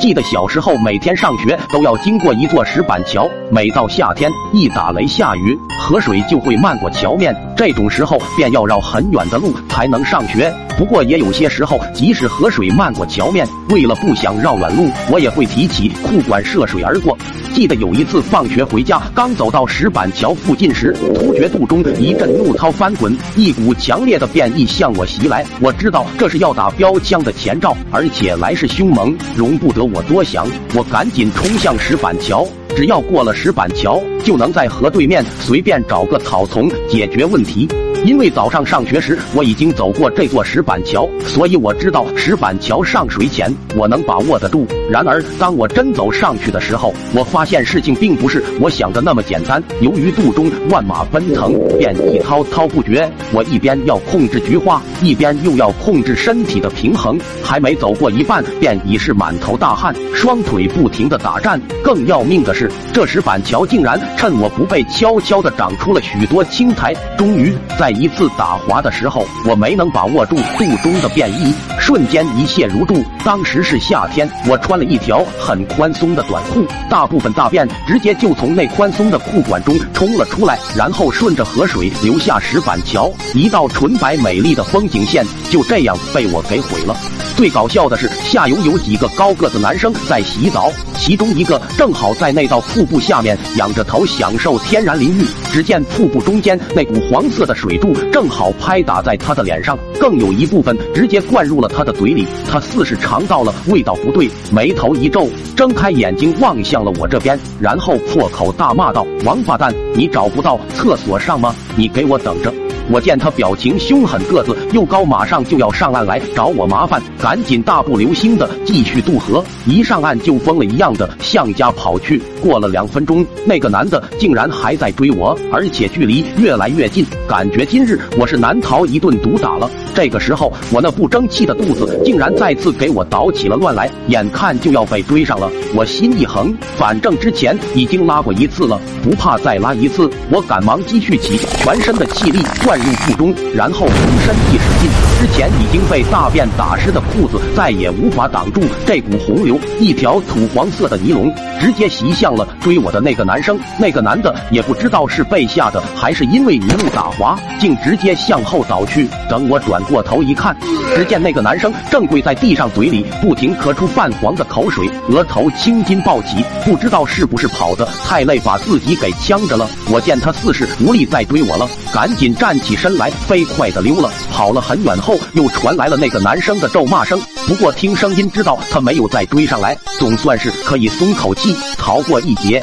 [0.00, 10.50] 记得小时候每天上学都要经过一座石板桥，每到夏天一打雷下雨，河水就会漫过桥面，这种时候便要绕很远的路才能上学。
[10.78, 17.14] 不过也有些时候，即使河水漫过桥面，为了不想绕远路，我也会提起裤管涉水而过。
[17.52, 25.44] 记得有一次放学回家，刚走到石板桥附近时，突觉肚中一阵怒涛翻滚，一股强烈的变异向我袭来。
[25.60, 30.48] 我知道这是要打标枪的前兆，而且来势凶猛，容不得我多想。
[30.74, 37.68] 我赶紧冲向石板桥，只要过了石板桥，就能在河对面随便找个草丛解决问题。
[38.04, 44.66] 因为早上上学时我已经走过这座石板桥，所以我知道石板桥上水浅，我能把握得住。
[44.90, 49.62] 然而，当我真走上去的时候，我发现事情并不是我想的那么简单。
[49.80, 53.10] 由于肚中万马奔腾，便一滔滔不绝。
[53.32, 61.60] 我一边要控制菊花，一边又要控制身体的平衡，还没走过一半，便已是满头大汗，双腿不停的打颤。
[61.84, 66.94] 更要命的是，这石板桥竟然趁我不备，悄悄的长出了许多青苔。
[67.18, 67.90] 终于在。
[68.00, 73.04] 一次打滑的时候，我没能把握住肚中的变异，瞬间一泻如注。
[73.22, 86.96] 当时是夏天，我穿了一条很宽松的短裤，大部分大便直接就从那宽松的裤管中冲了出来，然后顺着河水流下石板桥，一道纯白美丽的风景线就这样被我给毁了。
[87.40, 95.24] 最搞笑的是，下游有几个高个子男生在洗澡，其中一个正好在那道瀑布下面仰着头享受天然淋浴。
[95.50, 102.26] 只见瀑布中间那股黄色的水柱正好拍打在他的脸上，更有一部分直接灌入了他的嘴里。
[102.46, 111.54] 他似是尝到了味道不对，眉头一皱，睁开眼睛望向了我这边，然后破口大骂道：“王八蛋，你找不到厕所上吗？
[111.74, 112.52] 你给我等着！”
[112.90, 119.44] 我见他表情凶狠，个子又高，马上就要上岸来找我麻烦，赶紧大步流星的继续渡河。
[119.64, 122.20] 一上岸就疯了一样的向家跑去。
[122.42, 129.70] 过了两分钟，那个男的竟然还在追我，而且距离越来越近，感觉今日我是难逃一顿毒打了。
[129.94, 135.48] 这个时候，我那不争气的肚子竟然再次给我捣起了乱来，眼看就要被追上了。
[135.74, 140.10] 我心一横，反正之前已经拉过一次了，不怕再拉一次。
[140.32, 142.79] 我赶忙积蓄起全身的气力，灌。
[142.82, 143.88] 入腹中，然后浑
[144.24, 153.58] 身一使劲，之前已经被大便打湿的裤子再也无法挡住这股洪流，一条土黄色的尼龙直接袭向了追我的那个男生。
[153.78, 159.08] 那个男的也不知道是被吓的，还是因为雨路打滑，竟直接向后倒去。
[159.28, 160.56] 等我转过头一看，
[160.94, 169.68] 只见那个男生正跪在地上，嘴里不停咳出泛黄的口水，额头青筋暴起，不知道是不是跑得太累，把自己给呛着了。
[169.90, 172.70] 我见他似是无力再追我了，赶紧站起。
[172.70, 174.12] 起身来，飞快的溜了。
[174.30, 177.18] 跑了很远后，又传来了那个男生的咒骂声。
[177.48, 182.62] 不过听声音知道他没有再追上来，总算是可以松口气，逃过一劫。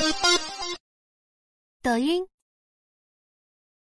[1.81, 2.21] 抖音。